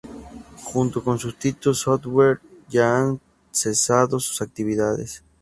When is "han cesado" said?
2.97-4.19